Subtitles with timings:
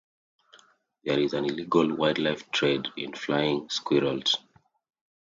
[1.03, 4.35] There is an illegal wildlife trade in flying squirrels.